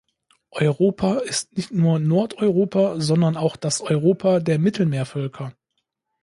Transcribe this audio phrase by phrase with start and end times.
[0.49, 5.53] Europa ist nicht nur Nordeuropa, sondern auch das Europa der Mittelmeervölker.